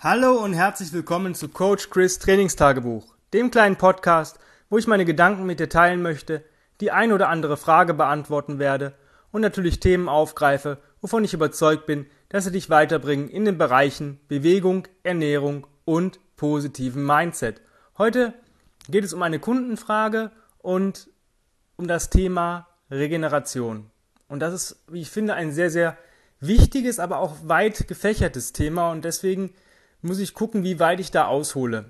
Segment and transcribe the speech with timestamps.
[0.00, 4.38] Hallo und herzlich willkommen zu Coach Chris Trainingstagebuch, dem kleinen Podcast,
[4.70, 6.44] wo ich meine Gedanken mit dir teilen möchte,
[6.80, 8.94] die ein oder andere Frage beantworten werde
[9.32, 14.20] und natürlich Themen aufgreife, wovon ich überzeugt bin, dass sie dich weiterbringen in den Bereichen
[14.28, 17.60] Bewegung, Ernährung und positiven Mindset.
[17.98, 18.34] Heute
[18.88, 21.10] geht es um eine Kundenfrage und
[21.74, 23.90] um das Thema Regeneration.
[24.28, 25.98] Und das ist, wie ich finde, ein sehr, sehr
[26.38, 29.54] wichtiges, aber auch weit gefächertes Thema und deswegen
[30.02, 31.86] muss ich gucken, wie weit ich da aushole.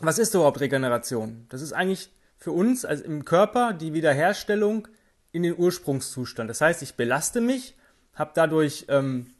[0.00, 1.46] Was ist überhaupt Regeneration?
[1.48, 4.88] Das ist eigentlich für uns also im Körper die Wiederherstellung
[5.32, 6.48] in den Ursprungszustand.
[6.48, 7.76] Das heißt, ich belaste mich,
[8.14, 9.30] habe dadurch ähm,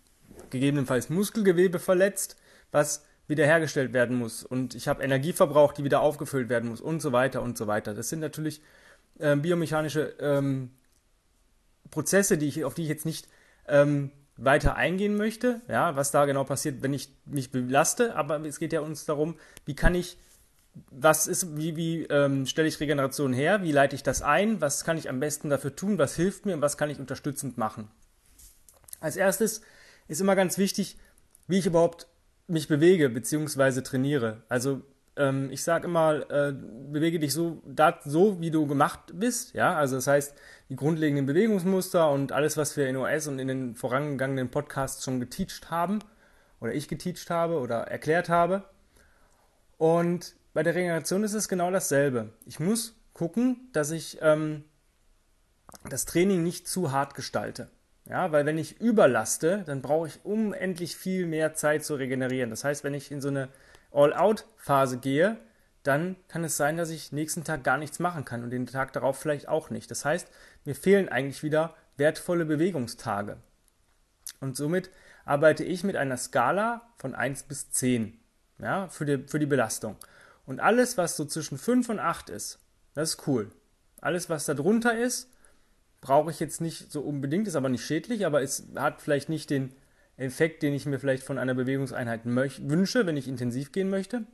[0.50, 2.36] gegebenenfalls Muskelgewebe verletzt,
[2.70, 4.42] was wiederhergestellt werden muss.
[4.42, 7.66] Und ich habe Energie verbraucht, die wieder aufgefüllt werden muss und so weiter und so
[7.66, 7.94] weiter.
[7.94, 8.62] Das sind natürlich
[9.18, 10.70] äh, biomechanische ähm,
[11.90, 13.28] Prozesse, die ich, auf die ich jetzt nicht
[13.66, 18.58] ähm, weiter eingehen möchte, ja, was da genau passiert, wenn ich mich belaste, aber es
[18.58, 20.16] geht ja uns darum, wie kann ich,
[20.90, 24.84] was ist, wie, wie ähm, stelle ich Regeneration her, wie leite ich das ein, was
[24.84, 27.90] kann ich am besten dafür tun, was hilft mir und was kann ich unterstützend machen.
[29.00, 29.60] Als erstes
[30.06, 30.98] ist immer ganz wichtig,
[31.48, 32.06] wie ich überhaupt
[32.46, 33.82] mich bewege bzw.
[33.82, 34.44] trainiere.
[34.48, 34.82] Also
[35.18, 39.54] ähm, ich sage immer, äh, bewege dich so, dat, so, wie du gemacht bist.
[39.54, 40.34] Ja, also das heißt,
[40.68, 45.20] die grundlegenden Bewegungsmuster und alles, was wir in OS und in den vorangegangenen Podcasts schon
[45.20, 45.98] geteacht haben
[46.60, 48.64] oder ich geteacht habe oder erklärt habe.
[49.76, 52.30] Und bei der Regeneration ist es genau dasselbe.
[52.46, 54.64] Ich muss gucken, dass ich ähm,
[55.88, 57.70] das Training nicht zu hart gestalte.
[58.08, 62.48] Ja, weil wenn ich überlaste, dann brauche ich unendlich viel mehr Zeit zu regenerieren.
[62.48, 63.50] Das heißt, wenn ich in so eine
[63.92, 65.38] All-Out-Phase gehe,
[65.82, 68.92] dann kann es sein, dass ich nächsten Tag gar nichts machen kann und den Tag
[68.92, 69.90] darauf vielleicht auch nicht.
[69.90, 70.28] Das heißt,
[70.64, 73.38] mir fehlen eigentlich wieder wertvolle Bewegungstage.
[74.40, 74.90] Und somit
[75.24, 78.18] arbeite ich mit einer Skala von 1 bis 10
[78.58, 79.96] ja, für, die, für die Belastung.
[80.46, 82.58] Und alles, was so zwischen 5 und 8 ist,
[82.94, 83.50] das ist cool.
[84.00, 85.30] Alles, was da drunter ist,
[86.00, 89.50] brauche ich jetzt nicht so unbedingt, ist aber nicht schädlich, aber es hat vielleicht nicht
[89.50, 89.74] den
[90.18, 94.24] Effekt, den ich mir vielleicht von einer Bewegungseinheit wünsche, wenn ich intensiv gehen möchte.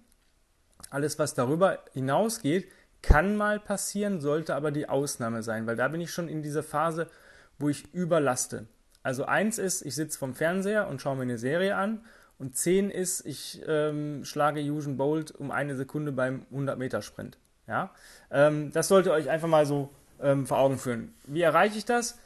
[0.91, 2.69] Alles, was darüber hinausgeht,
[3.03, 6.63] kann mal passieren, sollte aber die Ausnahme sein, weil da bin ich schon in dieser
[6.63, 7.11] Phase,
[7.59, 8.67] wo ich überlaste.
[9.03, 12.01] Also eins ist, ich sitze vom Fernseher und schaue mir eine Serie an
[12.39, 17.39] und zehn ist, ich ähm, schlage Usain Bolt um eine Sekunde beim 100-Meter-Sprint.
[17.67, 17.91] Ja?
[18.31, 19.91] Ähm, das sollte euch einfach mal so
[20.23, 21.15] ähm, vor Augen führen.
[21.27, 22.19] Wie erreiche ich das?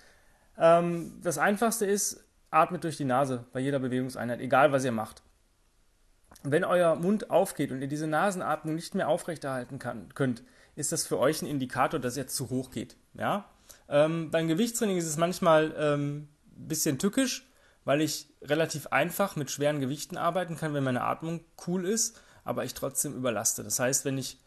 [0.56, 5.22] Ähm, das Einfachste ist, atmet durch die Nase bei jeder Bewegungseinheit, egal was ihr macht.
[6.42, 10.42] Wenn euer Mund aufgeht und ihr diese Nasenatmung nicht mehr aufrechterhalten kann, könnt,
[10.76, 12.97] ist das für euch ein Indikator, dass ihr zu hoch geht.
[13.14, 13.47] Ja?
[13.88, 17.48] Ähm, beim Gewichtstraining ist es manchmal ein ähm, bisschen tückisch,
[17.84, 22.65] weil ich relativ einfach mit schweren Gewichten arbeiten kann, wenn meine Atmung cool ist, aber
[22.65, 23.65] ich trotzdem überlaste.
[23.65, 24.38] Das heißt, wenn ich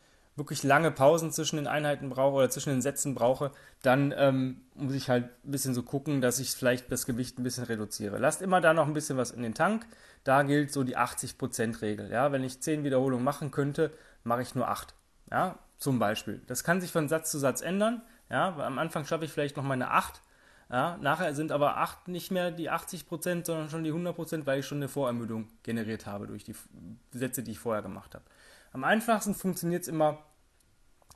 [0.42, 3.52] wirklich lange Pausen zwischen den Einheiten brauche oder zwischen den Sätzen brauche,
[3.84, 7.44] dann ähm, muss ich halt ein bisschen so gucken, dass ich vielleicht das Gewicht ein
[7.44, 8.18] bisschen reduziere.
[8.18, 9.86] Lasst immer da noch ein bisschen was in den Tank.
[10.24, 12.10] Da gilt so die 80%-Regel.
[12.12, 12.32] Ja?
[12.32, 13.92] Wenn ich 10 Wiederholungen machen könnte,
[14.24, 14.96] mache ich nur 8.
[15.30, 15.60] Ja?
[15.78, 16.42] Zum Beispiel.
[16.48, 18.02] Das kann sich von Satz zu Satz ändern.
[18.32, 18.56] Ja?
[18.58, 20.24] Am Anfang schaffe ich vielleicht noch meine 8.
[20.72, 20.98] Ja?
[21.02, 24.80] Nachher sind aber 8 nicht mehr die 80%, sondern schon die 100%, weil ich schon
[24.80, 26.56] eine Vorermüdung generiert habe durch die
[27.12, 28.26] Sätze, die ich vorher gemacht habe.
[28.74, 30.24] Am einfachsten funktioniert es immer,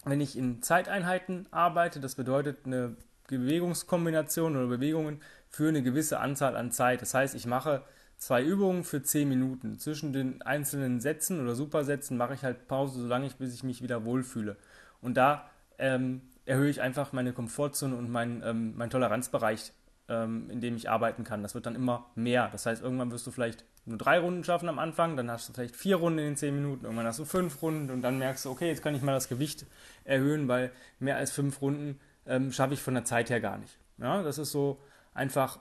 [0.06, 2.00] wenn ich in Zeiteinheiten arbeite.
[2.00, 2.96] Das bedeutet eine
[3.28, 7.02] Bewegungskombination oder Bewegungen für eine gewisse Anzahl an Zeit.
[7.02, 7.84] Das heißt, ich mache
[8.18, 9.80] zwei Übungen für 10 Minuten.
[9.80, 13.82] Zwischen den einzelnen Sätzen oder Supersätzen mache ich halt Pause, solange ich, bis ich mich
[13.82, 14.58] wieder wohlfühle.
[15.02, 19.74] Und da ähm, erhöhe ich einfach meine Komfortzone und meinen ähm, mein Toleranzbereich,
[20.10, 21.42] ähm, in dem ich arbeiten kann.
[21.42, 22.50] Das wird dann immer mehr.
[22.52, 25.54] Das heißt, irgendwann wirst du vielleicht nur drei Runden schaffen am Anfang, dann hast du
[25.54, 28.46] vielleicht vier Runden in den zehn Minuten, irgendwann hast du fünf Runden und dann merkst
[28.46, 29.66] du, okay, jetzt kann ich mal das Gewicht
[30.04, 33.78] erhöhen, weil mehr als fünf Runden ähm, schaffe ich von der Zeit her gar nicht.
[34.00, 34.80] Ja, das ist so
[35.14, 35.60] einfach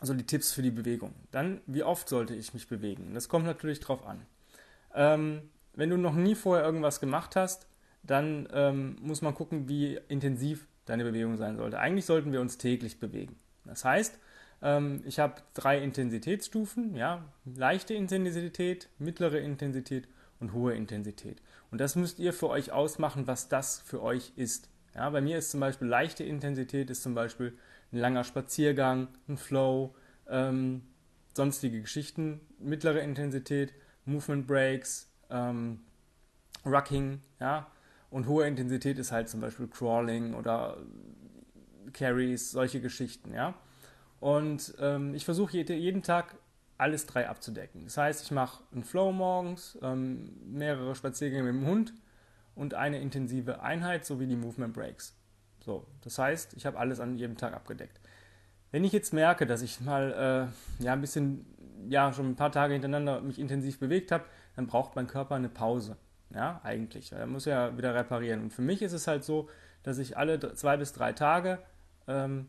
[0.00, 1.14] so die Tipps für die Bewegung.
[1.30, 3.12] Dann, wie oft sollte ich mich bewegen?
[3.14, 4.24] Das kommt natürlich drauf an.
[4.94, 7.66] Ähm, wenn du noch nie vorher irgendwas gemacht hast,
[8.02, 11.78] dann ähm, muss man gucken, wie intensiv deine Bewegung sein sollte.
[11.78, 13.36] Eigentlich sollten wir uns täglich bewegen.
[13.64, 14.18] Das heißt,
[14.62, 20.08] ähm, ich habe drei Intensitätsstufen, ja, leichte Intensität, mittlere Intensität
[20.40, 21.42] und hohe Intensität.
[21.70, 24.68] Und das müsst ihr für euch ausmachen, was das für euch ist.
[24.94, 27.58] Ja, bei mir ist zum Beispiel leichte Intensität ist zum Beispiel
[27.92, 29.94] ein langer Spaziergang, ein Flow,
[30.28, 30.82] ähm,
[31.34, 32.40] sonstige Geschichten.
[32.58, 33.72] Mittlere Intensität,
[34.04, 35.80] Movement Breaks, ähm,
[36.64, 37.66] Rucking, ja.
[38.14, 40.76] Und hohe Intensität ist halt zum Beispiel Crawling oder
[41.92, 43.54] Carries, solche Geschichten, ja.
[44.20, 46.36] Und ähm, ich versuche jeden Tag
[46.78, 47.82] alles drei abzudecken.
[47.82, 51.92] Das heißt, ich mache einen Flow morgens, ähm, mehrere Spaziergänge mit dem Hund
[52.54, 55.16] und eine intensive Einheit sowie die Movement Breaks.
[55.58, 57.98] So, das heißt, ich habe alles an jedem Tag abgedeckt.
[58.70, 61.46] Wenn ich jetzt merke, dass ich mal äh, ja ein bisschen,
[61.88, 64.22] ja schon ein paar Tage hintereinander mich intensiv bewegt habe,
[64.54, 65.96] dann braucht mein Körper eine Pause.
[66.30, 67.12] Ja, eigentlich.
[67.12, 68.42] Er muss ja wieder reparieren.
[68.42, 69.48] Und für mich ist es halt so,
[69.82, 71.58] dass ich alle zwei bis drei Tage
[72.08, 72.48] ähm,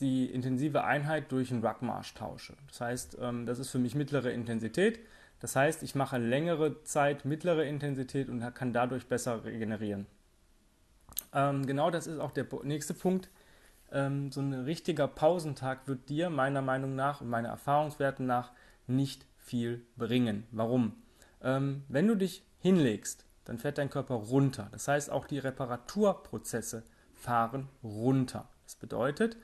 [0.00, 2.54] die intensive Einheit durch einen Ruckmarsch tausche.
[2.68, 5.00] Das heißt, ähm, das ist für mich mittlere Intensität.
[5.40, 10.06] Das heißt, ich mache längere Zeit mittlere Intensität und kann dadurch besser regenerieren.
[11.32, 13.28] Ähm, genau das ist auch der nächste Punkt.
[13.92, 18.52] Ähm, so ein richtiger Pausentag wird dir meiner Meinung nach und meiner Erfahrungswerten nach
[18.86, 20.46] nicht viel bringen.
[20.50, 20.94] Warum?
[21.42, 24.68] Ähm, wenn du dich hinlegst, dann fährt dein Körper runter.
[24.72, 26.82] Das heißt, auch die Reparaturprozesse
[27.14, 28.48] fahren runter.
[28.64, 29.36] Das bedeutet,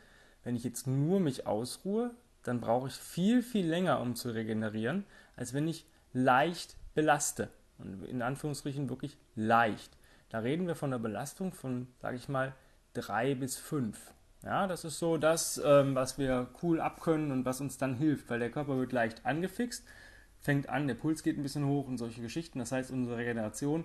[0.44, 5.04] wenn ich jetzt nur mich ausruhe, dann brauche ich viel, viel länger, um zu regenerieren,
[5.36, 7.48] als wenn ich leicht belaste.
[7.78, 9.96] Und in Anführungsstrichen wirklich leicht.
[10.28, 12.54] Da reden wir von einer Belastung von, sage ich mal,
[12.94, 14.12] drei bis fünf.
[14.44, 18.28] Ja, das ist so das, ähm, was wir cool abkönnen und was uns dann hilft,
[18.28, 19.84] weil der Körper wird leicht angefixt,
[20.42, 22.58] fängt an, der Puls geht ein bisschen hoch und solche Geschichten.
[22.58, 23.84] Das heißt, unsere Regeneration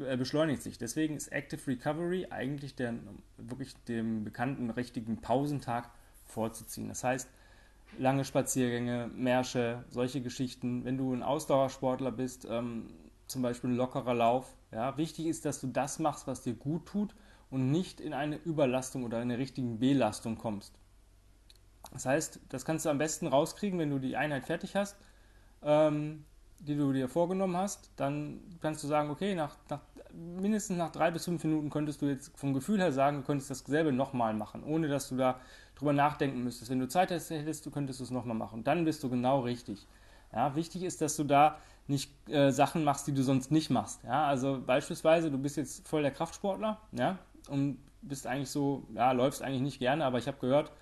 [0.00, 0.78] äh, beschleunigt sich.
[0.78, 2.94] Deswegen ist Active Recovery eigentlich der,
[3.36, 5.90] wirklich dem bekannten richtigen Pausentag
[6.26, 6.88] vorzuziehen.
[6.88, 7.28] Das heißt,
[7.98, 10.84] lange Spaziergänge, Märsche, solche Geschichten.
[10.84, 12.86] Wenn du ein Ausdauersportler bist, ähm,
[13.26, 14.56] zum Beispiel ein lockerer Lauf.
[14.70, 17.14] Ja, wichtig ist, dass du das machst, was dir gut tut
[17.50, 20.74] und nicht in eine Überlastung oder eine richtigen Belastung kommst.
[21.92, 24.96] Das heißt, das kannst du am besten rauskriegen, wenn du die Einheit fertig hast,
[25.64, 26.24] ähm,
[26.60, 27.90] die du dir vorgenommen hast.
[27.96, 29.80] Dann kannst du sagen, okay, nach, nach,
[30.12, 33.50] mindestens nach drei bis fünf Minuten könntest du jetzt vom Gefühl her sagen, du könntest
[33.50, 35.40] dasselbe nochmal machen, ohne dass du da
[35.76, 36.70] drüber nachdenken müsstest.
[36.70, 38.64] Wenn du Zeit hättest, du könntest es nochmal machen.
[38.64, 39.86] dann bist du genau richtig.
[40.32, 44.02] Ja, wichtig ist, dass du da nicht äh, Sachen machst, die du sonst nicht machst.
[44.04, 47.18] Ja, also beispielsweise, du bist jetzt voll der Kraftsportler, ja,
[47.48, 50.72] und bist eigentlich so, ja, läufst eigentlich nicht gerne, aber ich habe gehört,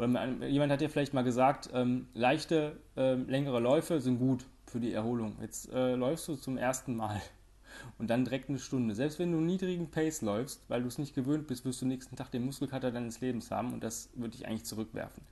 [0.00, 4.80] oder jemand hat dir vielleicht mal gesagt, ähm, leichte, äh, längere Läufe sind gut für
[4.80, 5.36] die Erholung.
[5.42, 7.20] Jetzt äh, läufst du zum ersten Mal
[7.98, 8.94] und dann direkt eine Stunde.
[8.94, 11.86] Selbst wenn du einen niedrigen Pace läufst, weil du es nicht gewöhnt bist, wirst du
[11.86, 15.22] nächsten Tag den Muskelkater deines Lebens haben und das würde dich eigentlich zurückwerfen.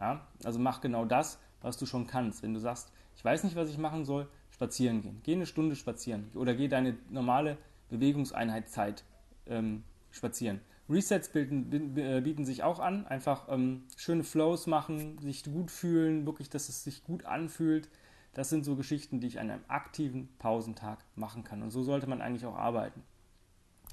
[0.00, 0.26] Ja?
[0.42, 2.42] Also mach genau das, was du schon kannst.
[2.42, 5.20] Wenn du sagst, ich weiß nicht, was ich machen soll, spazieren gehen.
[5.22, 7.56] Geh eine Stunde spazieren oder geh deine normale
[7.88, 9.04] Bewegungseinheitszeit
[9.46, 10.60] ähm, spazieren.
[10.88, 16.26] Resets bilden, äh, bieten sich auch an, einfach ähm, schöne Flows machen, sich gut fühlen,
[16.26, 17.88] wirklich, dass es sich gut anfühlt.
[18.34, 21.62] Das sind so Geschichten, die ich an einem aktiven Pausentag machen kann.
[21.62, 23.02] Und so sollte man eigentlich auch arbeiten.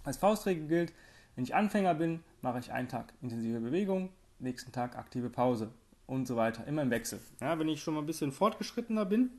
[0.03, 0.93] Als Faustregel gilt,
[1.35, 4.09] wenn ich Anfänger bin, mache ich einen Tag intensive Bewegung,
[4.39, 5.71] nächsten Tag aktive Pause
[6.07, 7.19] und so weiter, immer im Wechsel.
[7.41, 9.31] Ja, wenn ich schon mal ein bisschen fortgeschrittener bin,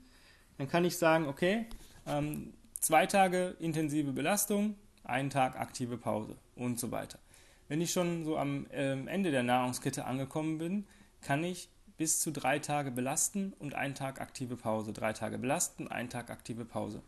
[0.58, 1.66] dann kann ich sagen, okay,
[2.06, 4.74] ähm, zwei Tage intensive Belastung,
[5.04, 7.18] einen Tag aktive Pause und so weiter.
[7.68, 10.86] Wenn ich schon so am ähm, Ende der Nahrungskette angekommen bin,
[11.20, 14.92] kann ich bis zu drei Tage belasten und einen Tag aktive Pause.
[14.92, 17.02] Drei Tage belasten, einen Tag aktive Pause.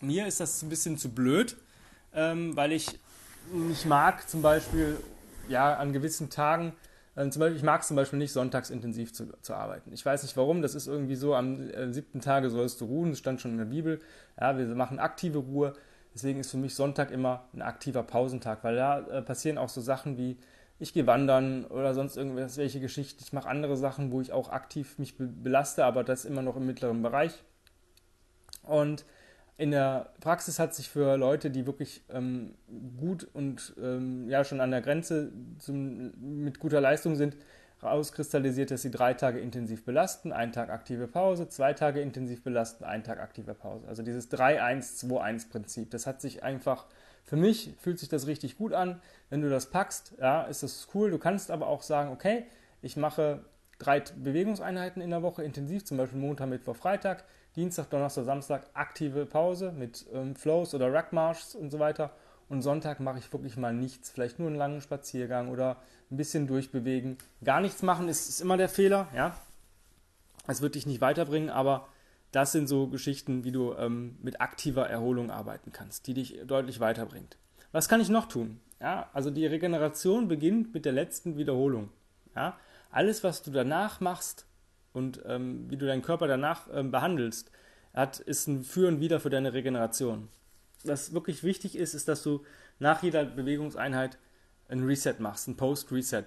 [0.00, 1.56] Mir ist das ein bisschen zu blöd,
[2.12, 2.98] ähm, weil ich
[3.52, 4.98] nicht mag, zum Beispiel
[5.48, 6.72] ja, an gewissen Tagen,
[7.16, 9.92] äh, zum Beispiel, ich mag es zum Beispiel nicht, sonntags intensiv zu, zu arbeiten.
[9.92, 13.10] Ich weiß nicht warum, das ist irgendwie so, am äh, siebten Tage sollst du ruhen,
[13.10, 14.00] das stand schon in der Bibel.
[14.40, 15.74] Ja, wir machen aktive Ruhe.
[16.14, 19.80] Deswegen ist für mich Sonntag immer ein aktiver Pausentag, weil da äh, passieren auch so
[19.80, 20.36] Sachen wie,
[20.78, 23.22] ich gehe wandern oder sonst irgendwelche Geschichten.
[23.22, 26.56] Ich mache andere Sachen, wo ich auch aktiv mich be belaste, aber das immer noch
[26.56, 27.42] im mittleren Bereich.
[28.62, 29.04] Und
[29.56, 32.54] in der Praxis hat sich für Leute, die wirklich ähm,
[32.98, 37.36] gut und ähm, ja schon an der Grenze zum, mit guter Leistung sind,
[37.80, 42.84] auskristallisiert, dass sie drei Tage intensiv belasten, einen Tag aktive Pause, zwei Tage intensiv belasten,
[42.84, 43.86] einen Tag aktive Pause.
[43.88, 45.90] Also dieses 3-1-2-1-Prinzip.
[45.90, 46.86] Das hat sich einfach,
[47.24, 49.00] für mich fühlt sich das richtig gut an.
[49.30, 51.10] Wenn du das packst, ja, ist das cool.
[51.10, 52.46] Du kannst aber auch sagen, okay,
[52.80, 53.44] ich mache
[53.78, 57.24] drei Bewegungseinheiten in der Woche intensiv, zum Beispiel Montag, Mittwoch, Freitag,
[57.56, 62.10] Dienstag, Donnerstag, Samstag aktive Pause mit ähm, Flows oder Rackmarschs und so weiter
[62.54, 65.76] und Sonntag mache ich wirklich mal nichts, vielleicht nur einen langen Spaziergang oder
[66.10, 67.18] ein bisschen durchbewegen.
[67.42, 69.36] Gar nichts machen ist, ist immer der Fehler, ja.
[70.46, 71.88] Es wird dich nicht weiterbringen, aber
[72.30, 76.80] das sind so Geschichten, wie du ähm, mit aktiver Erholung arbeiten kannst, die dich deutlich
[76.80, 77.36] weiterbringt.
[77.72, 78.60] Was kann ich noch tun?
[78.80, 81.90] Ja, also die Regeneration beginnt mit der letzten Wiederholung.
[82.36, 82.58] Ja,
[82.90, 84.46] alles, was du danach machst
[84.92, 87.50] und ähm, wie du deinen Körper danach ähm, behandelst,
[87.94, 90.28] hat, ist ein Für und Wider für deine Regeneration
[90.84, 92.44] was wirklich wichtig ist, ist, dass du
[92.78, 94.18] nach jeder Bewegungseinheit
[94.68, 96.24] ein Reset machst, ein Post-Reset.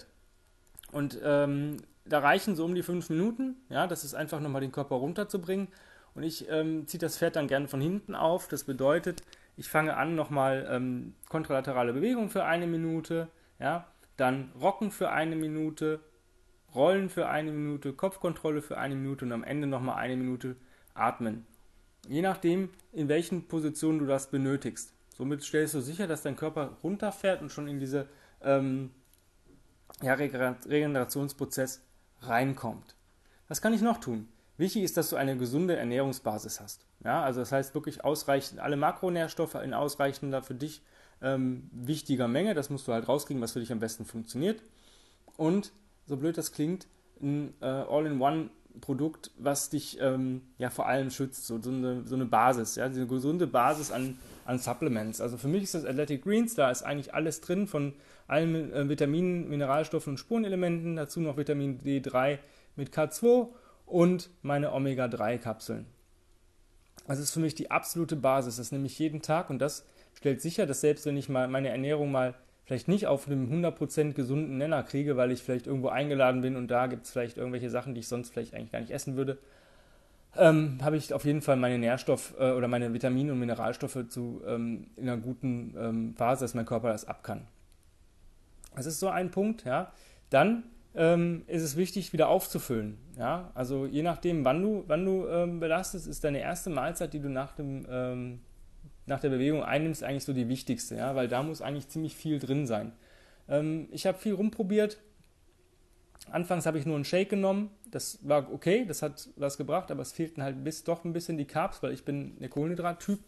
[0.91, 3.55] Und ähm, da reichen so um die fünf Minuten.
[3.69, 5.67] Ja, das ist einfach nochmal den Körper runterzubringen.
[6.15, 8.47] Und ich ähm, ziehe das Pferd dann gerne von hinten auf.
[8.47, 9.21] Das bedeutet,
[9.55, 13.27] ich fange an nochmal ähm, kontralaterale Bewegung für eine Minute,
[13.59, 15.99] ja, dann Rocken für eine Minute,
[16.73, 20.55] Rollen für eine Minute, Kopfkontrolle für eine Minute und am Ende nochmal eine Minute
[20.93, 21.45] atmen.
[22.07, 24.93] Je nachdem, in welchen Positionen du das benötigst.
[25.15, 28.07] Somit stellst du sicher, dass dein Körper runterfährt und schon in diese
[28.41, 28.91] ähm,
[30.01, 31.81] ja, Regenerationsprozess
[32.21, 32.95] reinkommt.
[33.47, 34.27] Was kann ich noch tun?
[34.57, 36.85] Wichtig ist, dass du eine gesunde Ernährungsbasis hast.
[37.03, 40.81] Ja, also das heißt wirklich ausreichend alle Makronährstoffe in ausreichender für dich
[41.21, 42.53] ähm, wichtiger Menge.
[42.53, 44.61] Das musst du halt rauskriegen, was für dich am besten funktioniert.
[45.35, 45.71] Und
[46.07, 46.87] so blöd das klingt,
[47.21, 47.65] ein äh,
[48.77, 52.85] All-in-One-Produkt, was dich ähm, ja vor allem schützt, so, so, eine, so eine Basis, ja,
[52.85, 55.21] eine gesunde Basis an, an Supplements.
[55.21, 57.93] Also für mich ist das Athletic Greens, da ist eigentlich alles drin von
[58.27, 62.39] allen äh, Vitaminen, Mineralstoffen und Spurenelementen, dazu noch Vitamin D3
[62.75, 63.47] mit K2
[63.85, 65.85] und meine Omega-3-Kapseln.
[67.07, 68.57] Das ist für mich die absolute Basis.
[68.57, 71.69] Das nehme ich jeden Tag und das stellt sicher, dass selbst wenn ich mal meine
[71.69, 72.35] Ernährung mal
[72.67, 76.69] vielleicht nicht auf einem 100% gesunden Nenner kriege, weil ich vielleicht irgendwo eingeladen bin und
[76.69, 79.37] da gibt es vielleicht irgendwelche Sachen, die ich sonst vielleicht eigentlich gar nicht essen würde,
[80.35, 84.41] ähm, habe ich auf jeden Fall meine Nährstoff- äh, oder meine Vitamine und Mineralstoffe zu,
[84.45, 87.47] ähm, in einer guten ähm, Phase, dass mein Körper das ab kann.
[88.75, 89.91] Das ist so ein Punkt, ja.
[90.29, 92.97] Dann ähm, ist es wichtig, wieder aufzufüllen.
[93.17, 93.49] Ja?
[93.55, 97.29] Also je nachdem, wann du, wann du ähm, belastest, ist deine erste Mahlzeit, die du
[97.29, 98.39] nach, dem, ähm,
[99.07, 101.15] nach der Bewegung einnimmst, eigentlich so die wichtigste, ja?
[101.15, 102.91] weil da muss eigentlich ziemlich viel drin sein.
[103.49, 104.97] Ähm, ich habe viel rumprobiert.
[106.29, 107.71] Anfangs habe ich nur einen Shake genommen.
[107.89, 111.37] Das war okay, das hat was gebracht, aber es fehlten halt bis doch ein bisschen
[111.37, 113.19] die Carbs, weil ich bin der Kohlenhydrat-Typ.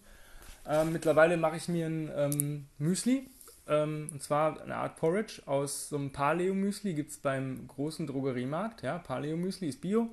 [0.68, 3.30] Ähm, mittlerweile mache ich mir ein ähm, Müsli
[3.70, 8.82] ähm, und zwar eine Art Porridge aus so einem Paleo-Müsli, gibt es beim großen Drogeriemarkt.
[8.82, 10.10] Ja, Paleo-Müsli ist Bio.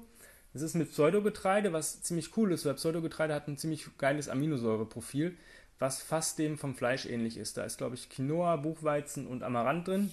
[0.53, 5.37] Es ist mit Pseudogetreide, was ziemlich cool ist, weil Pseudogetreide hat ein ziemlich geiles Aminosäureprofil,
[5.79, 7.57] was fast dem vom Fleisch ähnlich ist.
[7.57, 10.11] Da ist, glaube ich, Quinoa, Buchweizen und Amaranth drin.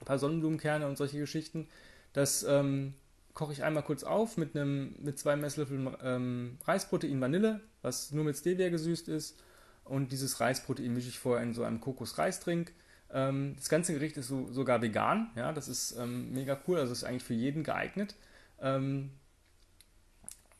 [0.00, 1.68] Ein paar Sonnenblumenkerne und solche Geschichten.
[2.12, 2.94] Das ähm,
[3.34, 8.24] koche ich einmal kurz auf mit, einem, mit zwei Messlöffeln ähm, Reisprotein Vanille, was nur
[8.24, 9.40] mit Stevia gesüßt ist
[9.84, 12.72] und dieses Reisprotein mische ich vorher in so einem Kokos-Reistrink.
[13.12, 16.92] Ähm, das ganze Gericht ist so, sogar vegan, ja, das ist ähm, mega cool, also
[16.92, 18.14] ist eigentlich für jeden geeignet.
[18.60, 19.10] Ähm,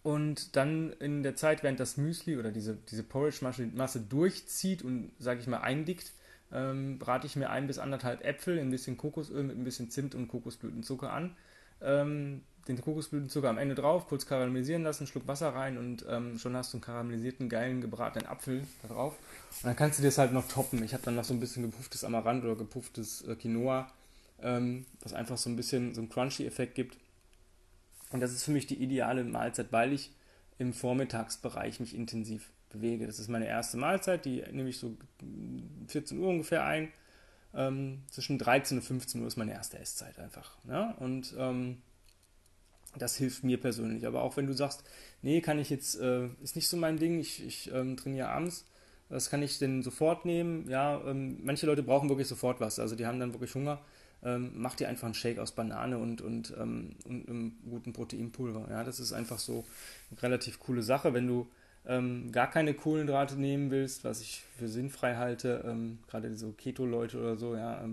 [0.02, 5.40] und dann in der Zeit, während das Müsli oder diese, diese Porridge-Masse durchzieht und, sage
[5.40, 6.12] ich mal, eindickt,
[6.52, 9.90] ähm, brate ich mir ein bis anderthalb Äpfel in ein bisschen Kokosöl mit ein bisschen
[9.90, 11.36] Zimt und Kokosblütenzucker an.
[11.80, 16.56] Ähm, den Kokosblütenzucker am Ende drauf, kurz karamellisieren lassen, Schluck Wasser rein und ähm, schon
[16.56, 19.14] hast du einen karamellisierten, geilen, gebratenen Apfel da drauf.
[19.62, 20.82] Und dann kannst du das halt noch toppen.
[20.84, 23.90] Ich habe dann noch so ein bisschen gepufftes Amaranth oder gepufftes äh, Quinoa,
[24.42, 26.96] ähm, was einfach so ein bisschen so einen Crunchy-Effekt gibt.
[28.12, 30.12] Und das ist für mich die ideale Mahlzeit, weil ich
[30.58, 33.06] im Vormittagsbereich mich intensiv bewege.
[33.06, 34.96] Das ist meine erste Mahlzeit, die nehme ich so
[35.88, 36.88] 14 Uhr ungefähr ein.
[37.54, 40.56] Ähm, zwischen 13 und 15 Uhr ist meine erste Esszeit einfach.
[40.68, 40.92] Ja?
[40.98, 41.82] Und ähm,
[42.96, 44.06] das hilft mir persönlich.
[44.06, 44.84] Aber auch wenn du sagst,
[45.20, 48.64] nee, kann ich jetzt, äh, ist nicht so mein Ding, ich, ich ähm, trainiere abends,
[49.08, 50.68] das kann ich denn sofort nehmen.
[50.68, 53.82] Ja, ähm, manche Leute brauchen wirklich sofort was, also die haben dann wirklich Hunger.
[54.24, 58.68] Ähm, mach dir einfach einen Shake aus Banane und, und, ähm, und einem guten Proteinpulver.
[58.70, 59.64] Ja, das ist einfach so
[60.10, 61.12] eine relativ coole Sache.
[61.12, 61.48] Wenn du
[61.86, 67.18] ähm, gar keine Kohlenhydrate nehmen willst, was ich für sinnfrei halte, ähm, gerade so Keto-Leute
[67.18, 67.84] oder so, ja,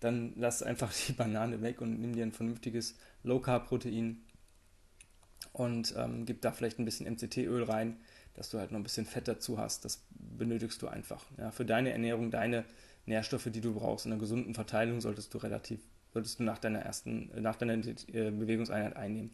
[0.00, 4.20] dann lass einfach die Banane weg und nimm dir ein vernünftiges Low-Carb-Protein
[5.52, 7.96] und ähm, gib da vielleicht ein bisschen MCT-Öl rein,
[8.34, 9.84] dass du halt noch ein bisschen Fett dazu hast.
[9.84, 11.24] Das benötigst du einfach.
[11.38, 12.64] Ja, für deine Ernährung, deine
[13.06, 15.80] Nährstoffe, die du brauchst, in einer gesunden Verteilung solltest du relativ,
[16.12, 19.32] solltest du nach deiner ersten, nach deiner äh, Bewegungseinheit einnehmen.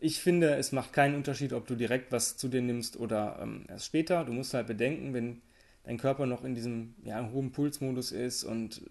[0.00, 3.64] Ich finde, es macht keinen Unterschied, ob du direkt was zu dir nimmst oder ähm,
[3.68, 4.24] erst später.
[4.24, 5.42] Du musst halt bedenken, wenn
[5.84, 8.82] dein Körper noch in diesem ja, hohen Pulsmodus ist und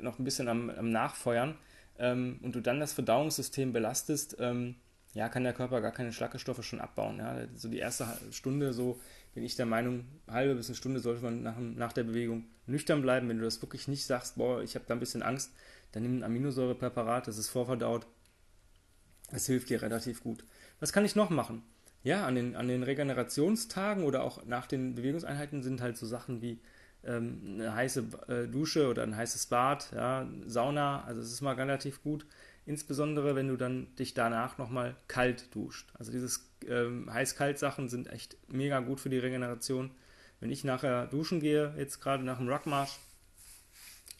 [0.00, 1.56] noch ein bisschen am, am Nachfeuern
[1.98, 4.76] ähm, und du dann das Verdauungssystem belastest, ähm,
[5.14, 7.18] ja, kann der Körper gar keine Schlackestoffe schon abbauen.
[7.18, 7.36] Ja.
[7.54, 9.00] So die erste Stunde, so
[9.36, 13.02] bin ich der Meinung, halbe bis eine Stunde sollte man nach, nach der Bewegung nüchtern
[13.02, 13.28] bleiben.
[13.28, 15.52] Wenn du das wirklich nicht sagst, boah, ich habe da ein bisschen Angst,
[15.92, 18.06] dann nimm ein Aminosäurepräparat, das ist vorverdaut.
[19.30, 20.42] Es hilft dir relativ gut.
[20.80, 21.62] Was kann ich noch machen?
[22.02, 26.40] Ja, an den, an den Regenerationstagen oder auch nach den Bewegungseinheiten sind halt so Sachen
[26.40, 26.58] wie
[27.04, 31.56] ähm, eine heiße äh, Dusche oder ein heißes Bad, ja, Sauna, also es ist mal
[31.56, 32.24] relativ gut.
[32.66, 35.92] Insbesondere, wenn du dann dich danach nochmal kalt duscht.
[35.94, 39.92] Also dieses ähm, Heiß-Kalt-Sachen sind echt mega gut für die Regeneration.
[40.40, 42.98] Wenn ich nachher duschen gehe, jetzt gerade nach dem Ruckmarsch,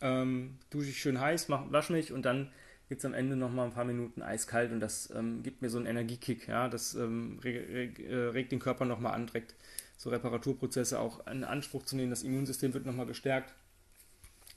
[0.01, 2.51] ähm, dusche ich schön heiß, mach, wasch mich und dann
[2.89, 5.79] gibt es am Ende nochmal ein paar Minuten eiskalt und das ähm, gibt mir so
[5.79, 6.47] einen Energiekick.
[6.47, 6.69] Ja?
[6.69, 9.55] Das ähm, reg, äh, regt den Körper nochmal an, trägt
[9.97, 12.11] so Reparaturprozesse auch in Anspruch zu nehmen.
[12.11, 13.53] Das Immunsystem wird nochmal gestärkt.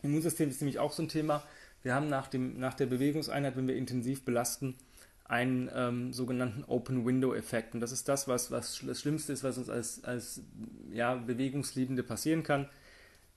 [0.03, 1.43] Immunsystem ist nämlich auch so ein Thema.
[1.83, 4.75] Wir haben nach, dem, nach der Bewegungseinheit, wenn wir intensiv belasten,
[5.25, 7.75] einen ähm, sogenannten Open Window Effekt.
[7.75, 10.41] Und das ist das, was, was das Schlimmste ist, was uns als, als
[10.91, 12.67] ja, Bewegungsliebende passieren kann.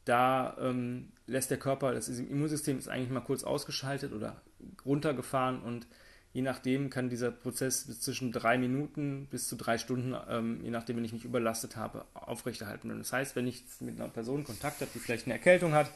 [0.07, 4.41] Da ähm, lässt der Körper, das Immunsystem ist eigentlich mal kurz ausgeschaltet oder
[4.85, 5.87] runtergefahren und
[6.33, 10.71] je nachdem kann dieser Prozess bis zwischen drei Minuten bis zu drei Stunden, ähm, je
[10.71, 12.91] nachdem, wenn ich mich überlastet habe, aufrechterhalten.
[12.91, 15.91] Und das heißt, wenn ich mit einer Person Kontakt habe, die vielleicht eine Erkältung hat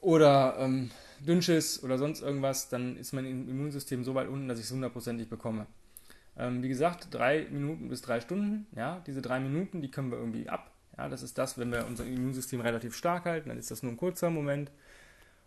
[0.00, 4.64] oder ähm, Dünnschiss oder sonst irgendwas, dann ist mein Immunsystem so weit unten, dass ich
[4.64, 5.66] es hundertprozentig bekomme.
[6.38, 10.18] Ähm, wie gesagt, drei Minuten bis drei Stunden, ja, diese drei Minuten, die können wir
[10.18, 10.72] irgendwie ab.
[10.98, 13.92] Ja, das ist das, wenn wir unser Immunsystem relativ stark halten, dann ist das nur
[13.92, 14.70] ein kurzer Moment.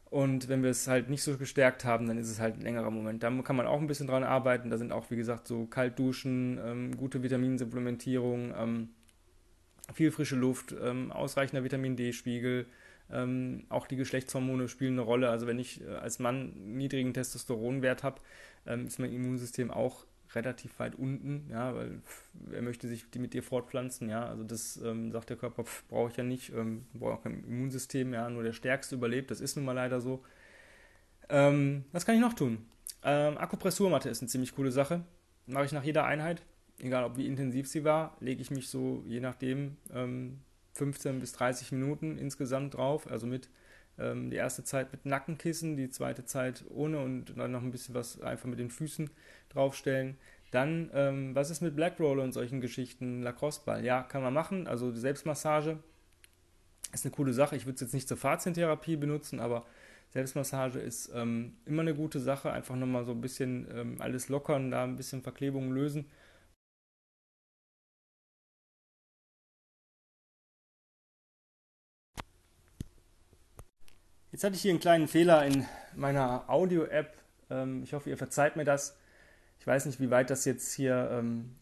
[0.10, 2.90] Und wenn wir es halt nicht so gestärkt haben, dann ist es halt ein längerer
[2.90, 3.22] Moment.
[3.22, 4.72] Da kann man auch ein bisschen dran arbeiten.
[4.72, 8.90] Da sind auch, wie gesagt, so Kaltduschen, ähm, gute Vitaminsupplementierung, ähm,
[9.94, 12.66] viel frische Luft, ähm, ausreichender Vitamin D-Spiegel.
[13.12, 15.30] Ähm, auch die Geschlechtshormone spielen eine Rolle.
[15.30, 18.22] Also wenn ich äh, als Mann niedrigen Testosteronwert habe,
[18.66, 22.02] ähm, ist mein Immunsystem auch relativ weit unten, ja, weil
[22.52, 26.18] er möchte sich mit dir fortpflanzen, ja, also das ähm, sagt der Körper, brauche ich
[26.18, 29.66] ja nicht, ähm, brauche auch kein Immunsystem, ja, nur der Stärkste überlebt, das ist nun
[29.66, 30.24] mal leider so.
[31.30, 32.66] Ähm, was kann ich noch tun?
[33.04, 35.04] Ähm, Akupressurmatte ist eine ziemlich coole Sache,
[35.48, 36.44] mache ich nach jeder Einheit,
[36.78, 39.78] egal ob wie intensiv sie war, lege ich mich so, je nachdem,
[40.74, 43.50] 15 ähm, bis 30 Minuten insgesamt drauf, also mit
[43.98, 47.96] ähm, die erste Zeit mit Nackenkissen, die zweite Zeit ohne und dann noch ein bisschen
[47.96, 49.10] was einfach mit den Füßen
[49.50, 50.18] draufstellen.
[50.52, 53.22] Dann, ähm, was ist mit Blackroll und solchen Geschichten?
[53.22, 54.68] Lacrosse-Ball, ja, kann man machen.
[54.68, 55.78] Also Selbstmassage
[56.92, 57.56] ist eine coole Sache.
[57.56, 59.66] Ich würde es jetzt nicht zur Faszientherapie benutzen, aber
[60.12, 62.52] Selbstmassage ist ähm, immer eine gute Sache.
[62.52, 66.06] Einfach nochmal so ein bisschen ähm, alles lockern, da ein bisschen Verklebungen lösen.
[74.40, 75.66] Jetzt hatte ich hier einen kleinen Fehler in
[75.98, 77.14] meiner Audio-App.
[77.50, 78.96] Ähm, ich hoffe, ihr verzeiht mir das.
[79.60, 81.58] Ich weiß nicht, wie weit das jetzt hier ähm,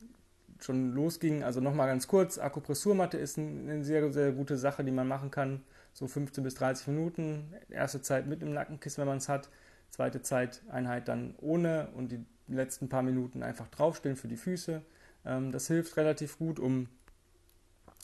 [0.59, 1.41] schon losging.
[1.41, 5.63] Also nochmal ganz kurz, Akupressurmatte ist eine sehr, sehr gute Sache, die man machen kann.
[5.91, 7.51] So 15 bis 30 Minuten.
[7.71, 9.49] Erste Zeit mit im Nackenkissen, wenn man es hat.
[9.89, 14.83] Zweite Zeiteinheit dann ohne und die letzten paar Minuten einfach draufstellen für die Füße.
[15.25, 16.89] Ähm, das hilft relativ gut, um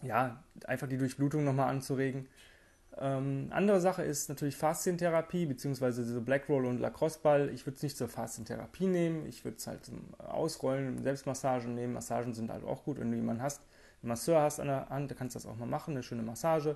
[0.01, 2.27] ja, einfach die Durchblutung nochmal anzuregen.
[2.99, 7.49] Ähm, andere Sache ist natürlich Faszientherapie, beziehungsweise diese Blackroll und Lacrosse-Ball.
[7.49, 11.93] Ich würde es nicht zur Faszientherapie nehmen, ich würde es halt zum Ausrollen, Selbstmassagen nehmen.
[11.93, 13.61] Massagen sind halt auch gut, wenn du jemanden hast,
[14.01, 16.23] einen Masseur hast an der Hand, dann kannst du das auch mal machen, eine schöne
[16.23, 16.75] Massage.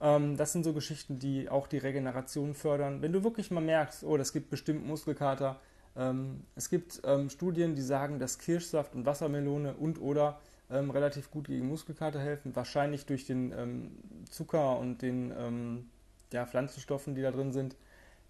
[0.00, 3.00] Ähm, das sind so Geschichten, die auch die Regeneration fördern.
[3.00, 5.60] Wenn du wirklich mal merkst, oh, das gibt bestimmt Muskelkater,
[5.96, 10.40] ähm, es gibt ähm, Studien, die sagen, dass Kirschsaft und Wassermelone und oder
[10.72, 12.54] ähm, relativ gut gegen Muskelkater helfen.
[12.56, 13.90] Wahrscheinlich durch den ähm,
[14.30, 15.90] Zucker und den ähm,
[16.32, 17.76] ja, Pflanzenstoffen, die da drin sind.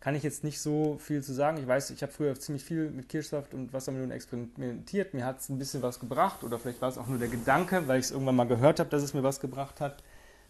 [0.01, 1.59] Kann ich jetzt nicht so viel zu sagen.
[1.59, 5.15] Ich weiß, ich habe früher ziemlich viel mit Kirschsaft und Wassermelonen experimentiert.
[5.15, 7.87] Mir hat es ein bisschen was gebracht oder vielleicht war es auch nur der Gedanke,
[7.87, 10.03] weil ich es irgendwann mal gehört habe, dass es mir was gebracht hat.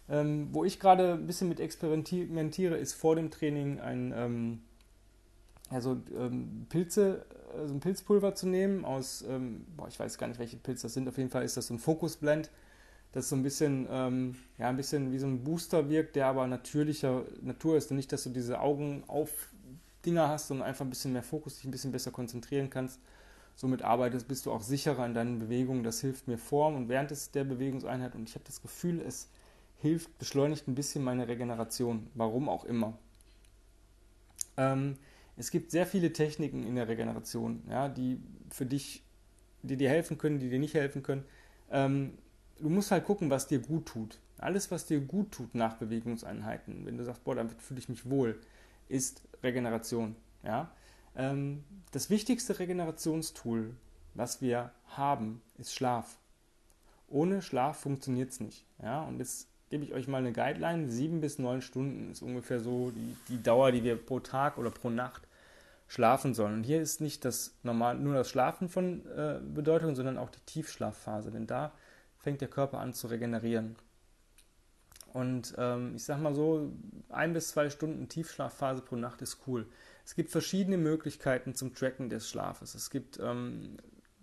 [0.09, 4.61] Ähm, wo ich gerade ein bisschen mit experimentiere, ist vor dem Training ein
[5.73, 7.25] ähm, also, ähm, Pilze
[7.67, 10.93] so ein Pilzpulver zu nehmen aus, ähm, boah, ich weiß gar nicht, welche Pilze das
[10.93, 11.07] sind.
[11.07, 12.49] Auf jeden Fall ist das so ein Fokusblend,
[13.11, 16.47] das so ein bisschen, ähm, ja, ein bisschen wie so ein Booster wirkt, der aber
[16.47, 19.49] natürlicher Natur ist und nicht, dass du diese Augen auf
[20.05, 22.99] Dinger hast, sondern einfach ein bisschen mehr Fokus, dich ein bisschen besser konzentrieren kannst.
[23.55, 25.83] Somit arbeitest, bist du auch sicherer in deinen Bewegungen.
[25.83, 29.29] Das hilft mir vor und während des, der Bewegungseinheit und ich habe das Gefühl, es
[29.77, 32.07] hilft, beschleunigt ein bisschen meine Regeneration.
[32.15, 32.97] Warum auch immer.
[34.57, 34.97] Ähm,
[35.35, 38.19] es gibt sehr viele Techniken in der Regeneration, ja, die
[38.49, 39.03] für dich,
[39.63, 41.25] die dir helfen können, die dir nicht helfen können.
[41.71, 42.17] Ähm,
[42.59, 44.19] du musst halt gucken, was dir gut tut.
[44.37, 48.09] Alles, was dir gut tut nach Bewegungseinheiten, wenn du sagst, boah, damit fühle ich mich
[48.09, 48.39] wohl,
[48.89, 50.15] ist Regeneration.
[50.43, 50.71] Ja?
[51.15, 53.75] Ähm, das wichtigste Regenerationstool,
[54.13, 56.17] was wir haben, ist Schlaf.
[57.07, 58.65] Ohne Schlaf funktioniert es nicht.
[58.81, 59.03] Ja?
[59.03, 60.91] Und jetzt gebe ich euch mal eine Guideline.
[60.91, 64.69] Sieben bis neun Stunden ist ungefähr so die, die Dauer, die wir pro Tag oder
[64.69, 65.23] pro Nacht
[65.87, 66.53] schlafen sollen.
[66.53, 70.41] Und hier ist nicht das normal, nur das Schlafen von äh, Bedeutung, sondern auch die
[70.45, 71.71] Tiefschlafphase, denn da
[72.19, 73.75] fängt der Körper an zu regenerieren.
[75.11, 76.71] Und ähm, ich sag mal so,
[77.09, 79.65] ein bis zwei Stunden Tiefschlafphase pro Nacht ist cool.
[80.05, 82.75] Es gibt verschiedene Möglichkeiten zum Tracken des Schlafes.
[82.75, 83.77] Es gibt ähm,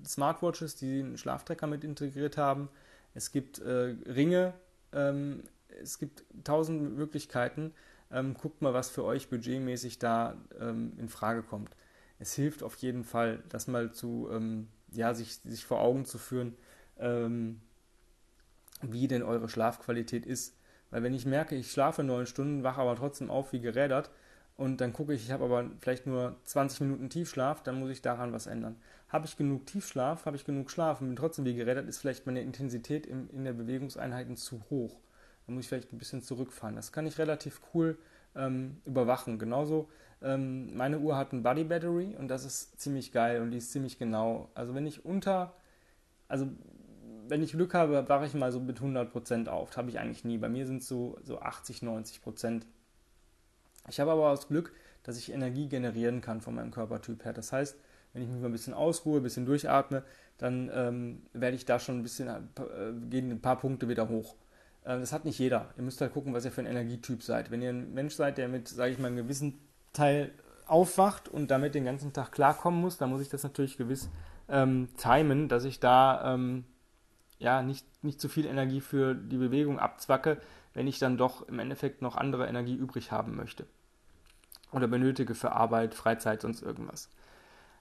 [0.06, 2.68] Smartwatches, die einen Schlaftrecker mit integriert haben.
[3.14, 4.54] Es gibt äh, Ringe,
[4.92, 5.42] ähm,
[5.82, 7.72] es gibt tausend Möglichkeiten.
[8.10, 11.70] Ähm, guckt mal, was für euch budgetmäßig da ähm, in Frage kommt.
[12.18, 16.18] es hilft auf jeden Fall, das mal zu, ähm, ja, sich, sich vor Augen zu
[16.18, 16.54] führen,
[16.98, 17.60] ähm,
[18.82, 20.56] wie denn eure Schlafqualität ist.
[20.90, 24.10] Weil wenn ich merke, ich schlafe neun Stunden, wache aber trotzdem auf wie gerädert
[24.56, 28.02] und dann gucke ich, ich habe aber vielleicht nur 20 Minuten Tiefschlaf, dann muss ich
[28.02, 28.76] daran was ändern.
[29.10, 32.26] Habe ich genug Tiefschlaf, habe ich genug Schlaf und bin trotzdem wie gerädert, ist vielleicht
[32.26, 35.00] meine Intensität in, in der Bewegungseinheiten zu hoch.
[35.46, 36.76] Dann muss ich vielleicht ein bisschen zurückfahren.
[36.76, 37.98] Das kann ich relativ cool
[38.36, 39.38] ähm, überwachen.
[39.40, 39.88] Genauso,
[40.22, 43.72] ähm, meine Uhr hat ein Body Battery und das ist ziemlich geil und die ist
[43.72, 44.48] ziemlich genau.
[44.54, 45.54] Also wenn ich unter,
[46.28, 46.48] also
[47.28, 49.70] wenn ich Glück habe, wache ich mal so mit 100% auf.
[49.70, 50.38] Das habe ich eigentlich nie.
[50.38, 52.62] Bei mir sind es so, so 80, 90%.
[53.88, 57.32] Ich habe aber das Glück, dass ich Energie generieren kann von meinem Körpertyp her.
[57.32, 57.76] Das heißt,
[58.12, 60.02] wenn ich mich mal ein bisschen ausruhe, ein bisschen durchatme,
[60.38, 62.40] dann ähm, werde ich da schon ein bisschen, äh,
[63.08, 64.34] gehen ein paar Punkte wieder hoch.
[64.84, 65.70] Äh, das hat nicht jeder.
[65.76, 67.50] Ihr müsst halt gucken, was ihr für ein Energietyp seid.
[67.50, 69.58] Wenn ihr ein Mensch seid, der mit, sage ich mal, einem gewissen
[69.92, 70.32] Teil
[70.66, 74.08] aufwacht und damit den ganzen Tag klarkommen muss, dann muss ich das natürlich gewiss
[74.48, 76.64] ähm, timen, dass ich da ähm,
[77.38, 80.38] ja nicht, nicht zu viel Energie für die Bewegung abzwacke,
[80.74, 83.66] wenn ich dann doch im Endeffekt noch andere Energie übrig haben möchte.
[84.72, 87.10] Oder benötige für Arbeit, Freizeit, sonst irgendwas.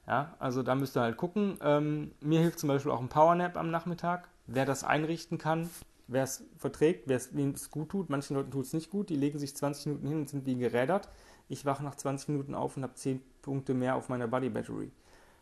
[0.07, 1.57] Ja, also da müsst ihr halt gucken.
[1.61, 4.27] Ähm, mir hilft zum Beispiel auch ein Powernap am Nachmittag.
[4.47, 5.69] Wer das einrichten kann,
[6.07, 8.09] wer es verträgt, wer es gut tut.
[8.09, 10.55] Manchen Leuten tut es nicht gut, die legen sich 20 Minuten hin und sind wie
[10.55, 11.09] gerädert.
[11.47, 14.91] Ich wache nach 20 Minuten auf und habe 10 Punkte mehr auf meiner Body Battery.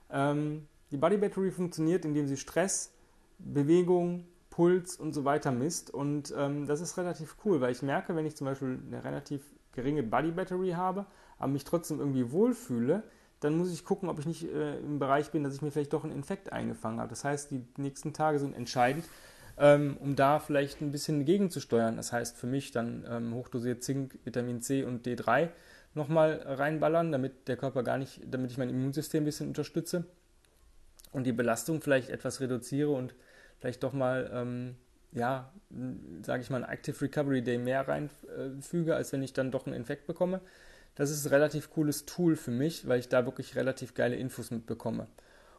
[0.09, 2.93] Ähm, die Body Battery funktioniert, indem sie Stress,
[3.39, 5.93] Bewegung, Puls und so weiter misst.
[5.93, 9.43] Und ähm, das ist relativ cool, weil ich merke, wenn ich zum Beispiel eine relativ
[9.73, 11.05] geringe Body Battery habe,
[11.37, 13.03] aber mich trotzdem irgendwie wohlfühle,
[13.39, 15.93] dann muss ich gucken, ob ich nicht äh, im Bereich bin, dass ich mir vielleicht
[15.93, 17.09] doch einen Infekt eingefangen habe.
[17.09, 19.05] Das heißt, die nächsten Tage sind entscheidend,
[19.57, 21.97] ähm, um da vielleicht ein bisschen gegenzusteuern.
[21.97, 25.49] Das heißt für mich dann ähm, hochdosiert Zink, Vitamin C und D3
[25.93, 30.05] nochmal reinballern, damit der Körper gar nicht, damit ich mein Immunsystem ein bisschen unterstütze
[31.11, 33.15] und die Belastung vielleicht etwas reduziere und
[33.59, 34.75] vielleicht doch mal, ähm,
[35.11, 35.51] ja,
[36.21, 39.75] sage ich mal, einen Active Recovery Day mehr reinfüge, als wenn ich dann doch einen
[39.75, 40.41] Infekt bekomme.
[40.97, 44.49] Das ist ein relativ cooles Tool für mich, weil ich da wirklich relativ geile Infos
[44.49, 45.05] mitbekomme.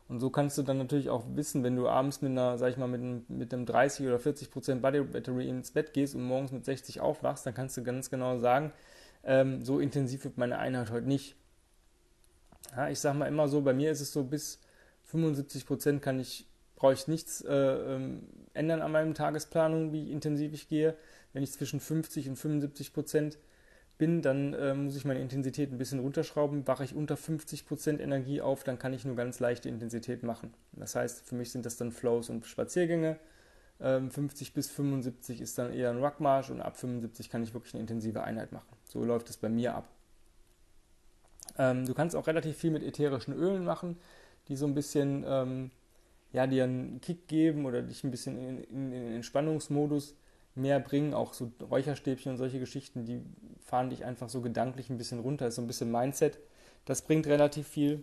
[0.09, 2.77] Und so kannst du dann natürlich auch wissen, wenn du abends mit einer, sag ich
[2.77, 6.25] mal, mit einem, mit einem 30 oder 40 Prozent Body Battery ins Bett gehst und
[6.25, 8.73] morgens mit 60 aufwachst, dann kannst du ganz genau sagen,
[9.23, 11.37] ähm, so intensiv wird meine Einheit heute nicht.
[12.75, 14.59] Ja, ich sag mal immer so, bei mir ist es so, bis
[15.05, 20.53] 75 Prozent kann ich, brauche ich nichts äh, ähm, ändern an meinem Tagesplanung, wie intensiv
[20.53, 20.97] ich gehe.
[21.33, 23.39] Wenn ich zwischen 50 und 75 Prozent
[23.99, 26.67] bin, dann äh, muss ich meine Intensität ein bisschen runterschrauben.
[26.67, 30.55] Wache ich unter 50% Energie auf, dann kann ich nur ganz leichte Intensität machen.
[30.73, 33.19] Das heißt, für mich sind das dann Flows und Spaziergänge.
[33.81, 37.75] Ähm, 50 bis 75 ist dann eher ein Ruckmarsch und ab 75 kann ich wirklich
[37.75, 38.77] eine intensive Einheit machen.
[38.85, 39.89] So läuft es bei mir ab.
[41.59, 43.97] Ähm, du kannst auch relativ viel mit ätherischen Ölen machen,
[44.49, 45.71] die so ein bisschen ähm,
[46.33, 50.15] ja, dir einen Kick geben oder dich ein bisschen in, in, in den Entspannungsmodus
[50.59, 51.15] mehr bringen.
[51.15, 53.23] Auch so Räucherstäbchen und solche Geschichten, die
[53.65, 55.47] fahren dich einfach so gedanklich ein bisschen runter.
[55.47, 56.39] ist so ein bisschen Mindset.
[56.85, 58.03] Das bringt relativ viel,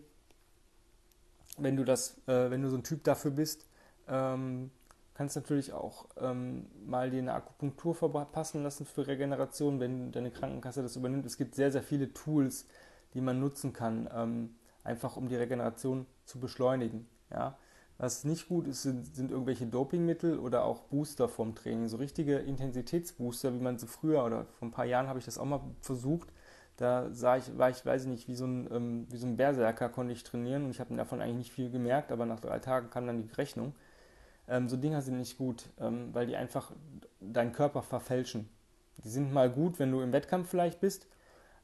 [1.57, 3.67] wenn du das, äh, wenn du so ein Typ dafür bist.
[4.07, 4.71] Ähm,
[5.15, 10.83] kannst natürlich auch ähm, mal dir eine Akupunktur verpassen lassen für Regeneration, wenn deine Krankenkasse
[10.83, 11.25] das übernimmt.
[11.25, 12.67] Es gibt sehr, sehr viele Tools,
[13.13, 17.07] die man nutzen kann, ähm, einfach um die Regeneration zu beschleunigen.
[17.31, 17.57] Ja?
[17.97, 21.87] Was nicht gut ist, sind, sind, irgendwelche Dopingmittel oder auch Booster vom Training.
[21.87, 25.37] So richtige Intensitätsbooster, wie man so früher oder vor ein paar Jahren habe ich das
[25.37, 26.33] auch mal versucht.
[26.75, 29.37] Da sah ich, war ich, weiß ich nicht, wie so ein, ähm, wie so ein
[29.37, 32.59] Berserker konnte ich trainieren und ich habe davon eigentlich nicht viel gemerkt, aber nach drei
[32.59, 33.73] Tagen kam dann die Rechnung.
[34.49, 36.71] Ähm, so Dinger sind nicht gut, ähm, weil die einfach
[37.21, 38.49] deinen Körper verfälschen.
[39.03, 41.07] Die sind mal gut, wenn du im Wettkampf vielleicht bist,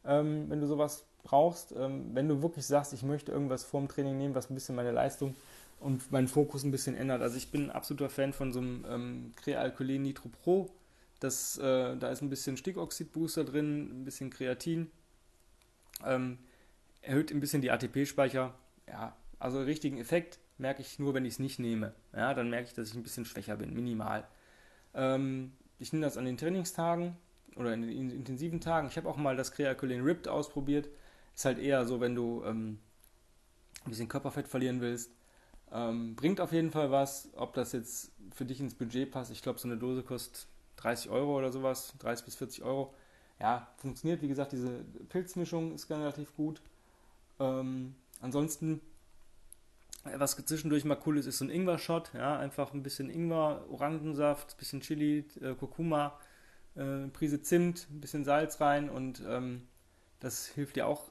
[0.06, 1.74] ähm, wenn du sowas brauchst.
[1.78, 4.92] Ähm, wenn du wirklich sagst, ich möchte irgendwas vorm Training nehmen, was ein bisschen meine
[4.92, 5.36] Leistung
[5.82, 7.22] und meinen Fokus ein bisschen ändert.
[7.22, 10.70] Also ich bin ein absoluter Fan von so einem ähm, Crealkylen Nitro Pro.
[11.20, 14.90] Das, äh, da ist ein bisschen Stickoxid-Booster drin, ein bisschen Kreatin.
[16.06, 16.38] Ähm,
[17.02, 18.54] erhöht ein bisschen die ATP-Speicher.
[18.88, 21.94] Ja, also richtigen Effekt merke ich nur, wenn ich es nicht nehme.
[22.16, 24.28] Ja, dann merke ich, dass ich ein bisschen schwächer bin, minimal.
[24.94, 27.18] Ähm, ich nehme das an den Trainingstagen
[27.56, 28.88] oder in den intensiven Tagen.
[28.88, 30.90] Ich habe auch mal das Creaculen Ripped ausprobiert.
[31.36, 32.80] Ist halt eher so, wenn du ähm,
[33.84, 35.12] ein bisschen Körperfett verlieren willst
[35.72, 37.30] ähm, bringt auf jeden Fall was.
[37.36, 41.10] Ob das jetzt für dich ins Budget passt, ich glaube, so eine Dose kostet 30
[41.12, 42.94] Euro oder sowas, 30 bis 40 Euro.
[43.40, 44.22] Ja, funktioniert.
[44.22, 46.62] Wie gesagt, diese Pilzmischung ist relativ gut.
[47.40, 48.82] Ähm, ansonsten,
[50.04, 52.12] was zwischendurch mal cool ist, ist so ein Ingwer-Shot.
[52.14, 56.20] Ja, einfach ein bisschen Ingwer, Orangensaft, ein bisschen Chili, äh, Kurkuma,
[56.76, 59.68] äh, Prise Zimt, ein bisschen Salz rein und ähm,
[60.20, 61.10] das hilft dir auch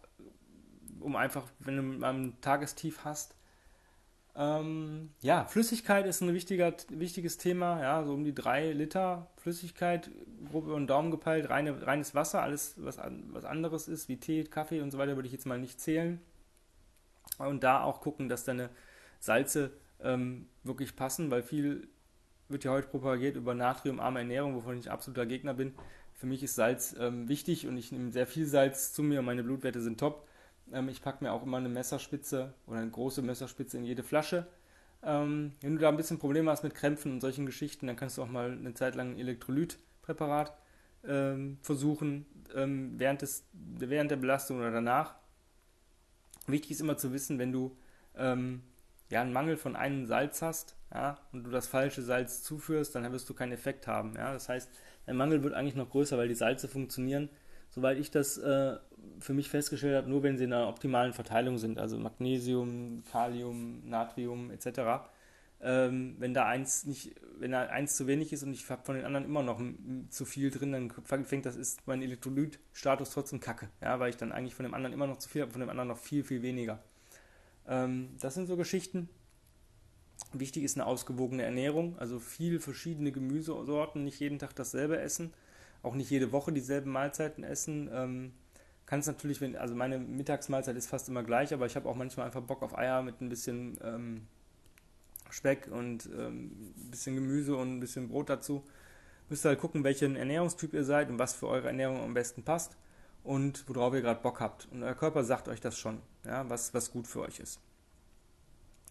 [1.01, 3.35] um einfach, wenn du ein Tagestief hast.
[4.37, 7.81] Ähm, ja, Flüssigkeit ist ein wichtiger, wichtiges Thema.
[7.81, 10.11] Ja, so um die drei Liter Flüssigkeit,
[10.51, 14.45] grob über den Daumen gepeilt, reine, reines Wasser, alles was, was anderes ist, wie Tee,
[14.45, 16.21] Kaffee und so weiter, würde ich jetzt mal nicht zählen.
[17.39, 18.71] Und da auch gucken, dass deine
[19.19, 21.89] Salze ähm, wirklich passen, weil viel
[22.49, 25.75] wird ja heute propagiert über natriumarme Ernährung, wovon ich absoluter Gegner bin.
[26.15, 29.25] Für mich ist Salz ähm, wichtig und ich nehme sehr viel Salz zu mir und
[29.27, 30.27] meine Blutwerte sind top.
[30.73, 34.47] Ähm, ich packe mir auch immer eine Messerspitze oder eine große Messerspitze in jede Flasche.
[35.03, 38.19] Ähm, wenn du da ein bisschen Probleme hast mit Krämpfen und solchen Geschichten, dann kannst
[38.19, 40.53] du auch mal eine Zeit lang ein Elektrolytpräparat
[41.07, 45.15] ähm, versuchen, ähm, während, des, während der Belastung oder danach.
[46.47, 47.77] Wichtig ist immer zu wissen, wenn du
[48.17, 48.63] ähm,
[49.09, 53.11] ja, einen Mangel von einem Salz hast ja, und du das falsche Salz zuführst, dann
[53.13, 54.15] wirst du keinen Effekt haben.
[54.17, 54.33] Ja.
[54.33, 54.71] Das heißt,
[55.07, 57.29] der Mangel wird eigentlich noch größer, weil die Salze funktionieren,
[57.71, 58.77] soweit ich das äh,
[59.19, 63.89] für mich festgestellt habe, nur wenn sie in einer optimalen Verteilung sind, also Magnesium, Kalium,
[63.89, 65.09] Natrium etc.
[65.63, 68.95] Ähm, wenn da eins nicht, wenn da eins zu wenig ist und ich habe von
[68.95, 69.61] den anderen immer noch
[70.09, 70.91] zu viel drin, dann
[71.25, 74.95] fängt das ist mein Elektrolytstatus trotzdem kacke, ja, weil ich dann eigentlich von dem anderen
[74.95, 76.83] immer noch zu viel habe, von dem anderen noch viel, viel weniger.
[77.69, 79.09] Ähm, das sind so Geschichten.
[80.33, 85.33] Wichtig ist eine ausgewogene Ernährung, also viel verschiedene Gemüsesorten, nicht jeden Tag dasselbe essen,
[85.83, 87.91] auch nicht jede Woche dieselben Mahlzeiten essen.
[87.93, 88.33] Ähm,
[88.91, 91.95] kann es natürlich, wenn, also meine Mittagsmahlzeit ist fast immer gleich, aber ich habe auch
[91.95, 94.27] manchmal einfach Bock auf Eier mit ein bisschen ähm,
[95.31, 98.65] Speck und ähm, ein bisschen Gemüse und ein bisschen Brot dazu.
[99.29, 102.43] Müsst ihr halt gucken, welchen Ernährungstyp ihr seid und was für eure Ernährung am besten
[102.43, 102.77] passt
[103.23, 104.67] und worauf ihr gerade Bock habt.
[104.73, 107.61] Und euer Körper sagt euch das schon, ja, was, was gut für euch ist.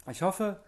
[0.09, 0.61] Ich hoffe,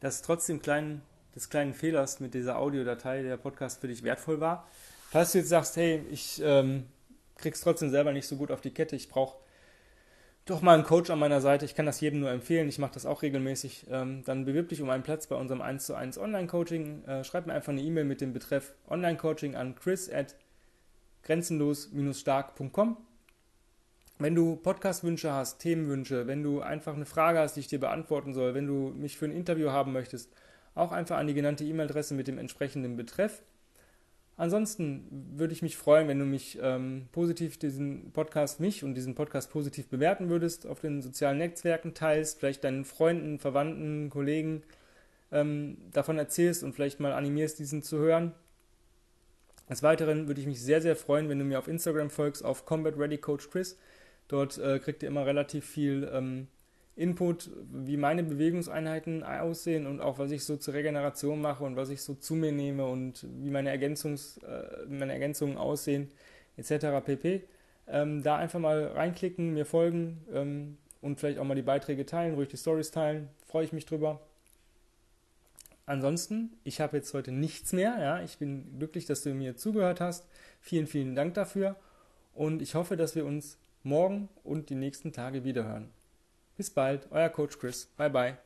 [0.00, 1.00] dass trotzdem kleinen,
[1.34, 4.68] des kleinen Fehlers mit dieser Audiodatei der Podcast für dich wertvoll war.
[5.10, 6.84] Falls du jetzt sagst, hey, ich ähm,
[7.36, 9.36] krieg's trotzdem selber nicht so gut auf die Kette, ich brauche
[10.46, 12.92] doch mal einen Coach an meiner Seite, ich kann das jedem nur empfehlen, ich mache
[12.94, 16.18] das auch regelmäßig, ähm, dann bewirb dich um einen Platz bei unserem 1 zu 1
[16.18, 17.04] Online-Coaching.
[17.04, 20.36] Äh, schreib mir einfach eine E-Mail mit dem Betreff Online-Coaching an chris at
[21.22, 22.98] grenzenlos-stark.com.
[24.18, 28.34] Wenn du Podcast-Wünsche hast, Themenwünsche, wenn du einfach eine Frage hast, die ich dir beantworten
[28.34, 30.30] soll, wenn du mich für ein Interview haben möchtest,
[30.74, 33.42] auch einfach an die genannte E-Mail-Adresse mit dem entsprechenden Betreff.
[34.36, 39.14] Ansonsten würde ich mich freuen, wenn du mich ähm, positiv diesen Podcast, mich und diesen
[39.14, 44.64] Podcast positiv bewerten würdest, auf den sozialen Netzwerken teilst, vielleicht deinen Freunden, Verwandten, Kollegen
[45.30, 48.32] ähm, davon erzählst und vielleicht mal animierst, diesen zu hören.
[49.70, 52.66] Des Weiteren würde ich mich sehr, sehr freuen, wenn du mir auf Instagram folgst, auf
[52.66, 53.78] Combat Ready Coach Chris.
[54.26, 56.48] Dort äh, kriegt ihr immer relativ viel ähm,
[56.96, 61.90] Input, wie meine Bewegungseinheiten aussehen und auch was ich so zur Regeneration mache und was
[61.90, 66.08] ich so zu mir nehme und wie meine, Ergänzungs, äh, meine Ergänzungen aussehen,
[66.56, 67.04] etc.
[67.04, 67.42] pp.
[67.88, 72.34] Ähm, da einfach mal reinklicken, mir folgen ähm, und vielleicht auch mal die Beiträge teilen,
[72.34, 74.20] ruhig die Stories teilen, freue ich mich drüber.
[75.86, 77.98] Ansonsten, ich habe jetzt heute nichts mehr.
[78.00, 78.22] Ja?
[78.22, 80.26] Ich bin glücklich, dass du mir zugehört hast.
[80.60, 81.76] Vielen, vielen Dank dafür.
[82.34, 85.90] Und ich hoffe, dass wir uns morgen und die nächsten Tage wiederhören.
[86.56, 87.86] Bis bald, euer Coach Chris.
[87.96, 88.36] Bye bye.